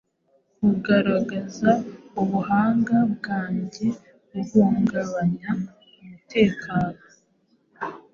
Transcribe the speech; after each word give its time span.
Kugaragaza 0.59 1.69
ubuhanga 2.21 2.97
bwanjye 3.13 3.87
guhungabanya 4.29 5.49
umutekano 6.01 7.01